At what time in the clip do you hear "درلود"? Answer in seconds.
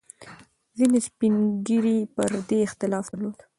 3.11-3.37